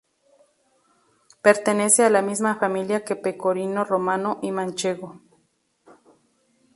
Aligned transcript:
Pertenece 1.43 2.03
a 2.03 2.09
la 2.09 2.23
misma 2.23 2.55
familia 2.55 3.03
que 3.05 3.15
Pecorino 3.15 3.85
Romano 3.85 4.39
y 4.41 4.51
Manchego. 4.51 5.21